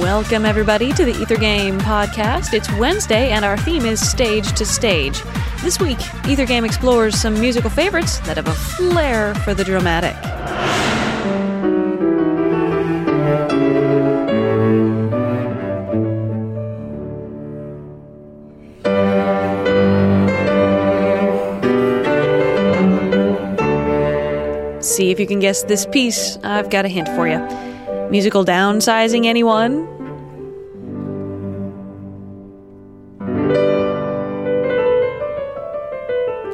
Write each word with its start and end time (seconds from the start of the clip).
Welcome, 0.00 0.46
everybody, 0.46 0.92
to 0.94 1.04
the 1.04 1.12
Ether 1.12 1.36
Game 1.36 1.78
podcast. 1.78 2.54
It's 2.54 2.70
Wednesday, 2.78 3.30
and 3.30 3.44
our 3.44 3.58
theme 3.58 3.84
is 3.84 4.00
Stage 4.00 4.50
to 4.52 4.64
Stage. 4.64 5.20
This 5.60 5.78
week, 5.78 5.98
Ether 6.26 6.46
Game 6.46 6.64
explores 6.64 7.20
some 7.20 7.38
musical 7.38 7.68
favorites 7.68 8.18
that 8.20 8.38
have 8.38 8.48
a 8.48 8.54
flair 8.54 9.34
for 9.34 9.52
the 9.52 9.64
dramatic. 9.64 10.16
See 24.82 25.10
if 25.10 25.20
you 25.20 25.26
can 25.26 25.38
guess 25.38 25.64
this 25.64 25.84
piece. 25.86 26.38
I've 26.42 26.70
got 26.70 26.86
a 26.86 26.88
hint 26.88 27.08
for 27.08 27.28
you. 27.28 27.71
Musical 28.12 28.44
downsizing, 28.44 29.24
anyone? 29.24 29.88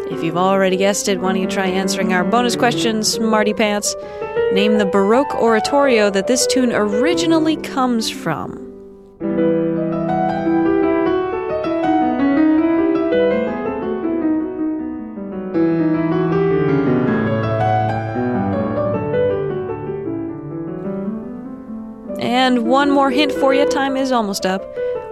If 0.08 0.22
you've 0.22 0.36
already 0.36 0.76
guessed 0.76 1.08
it, 1.08 1.20
why 1.20 1.32
don't 1.32 1.42
you 1.42 1.48
try 1.48 1.66
answering 1.66 2.12
our 2.12 2.22
bonus 2.22 2.54
question, 2.54 3.02
Smarty 3.02 3.54
Pants? 3.54 3.96
Name 4.52 4.78
the 4.78 4.86
Baroque 4.86 5.34
oratorio 5.34 6.10
that 6.10 6.28
this 6.28 6.46
tune 6.46 6.70
originally 6.72 7.56
comes 7.56 8.08
from. 8.08 8.64
And 22.18 22.66
one 22.66 22.90
more 22.90 23.10
hint 23.10 23.32
for 23.32 23.54
you 23.54 23.64
time 23.66 23.96
is 23.96 24.10
almost 24.10 24.44
up. 24.44 24.64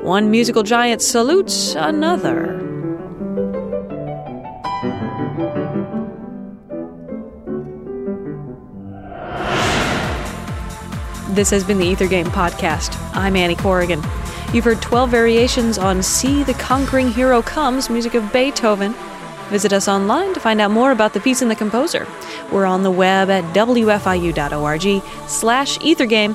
One 0.02 0.30
musical 0.30 0.62
giant 0.62 1.02
salutes 1.02 1.74
another. 1.74 2.62
This 11.30 11.51
has 11.51 11.65
been 11.65 11.79
the 11.79 11.87
Ether 11.87 12.09
Game 12.09 12.27
Podcast. 12.27 12.96
I'm 13.15 13.37
Annie 13.37 13.57
Corrigan. 13.57 14.02
You've 14.52 14.65
heard 14.65 14.80
12 14.80 15.10
variations 15.10 15.77
on 15.77 16.02
See 16.02 16.43
the 16.43 16.54
Conquering 16.54 17.10
Hero 17.10 17.43
Comes, 17.43 17.90
music 17.90 18.15
of 18.15 18.32
Beethoven. 18.32 18.95
Visit 19.51 19.73
us 19.73 19.87
online 19.87 20.34
to 20.34 20.40
find 20.40 20.60
out 20.60 20.73
more 20.73 20.90
about 20.90 21.12
the 21.12 21.21
piece 21.21 21.43
and 21.43 21.51
the 21.51 21.54
composer. 21.54 22.07
We're 22.51 22.65
on 22.65 22.82
the 22.82 22.90
web 22.90 23.30
at 23.30 23.45
wfiu.org 23.54 25.02
slash 25.29 25.79
ethergame. 25.79 26.34